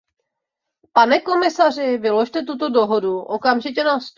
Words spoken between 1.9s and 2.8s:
vyložte tuto